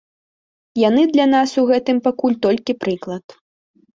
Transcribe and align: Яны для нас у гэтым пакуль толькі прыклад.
Яны 0.87 1.03
для 1.11 1.27
нас 1.33 1.49
у 1.63 1.65
гэтым 1.71 1.97
пакуль 2.07 2.39
толькі 2.45 2.77
прыклад. 2.87 3.25